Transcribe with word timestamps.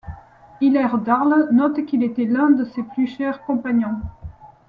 Hilaire 0.61 0.97
d'Arles 0.97 1.49
note 1.51 1.85
qu'il 1.85 2.01
était 2.01 2.25
l'un 2.25 2.49
de 2.49 2.65
ses 2.65 2.81
plus 2.81 3.05
chers 3.05 3.43
compagnons. 3.45 4.01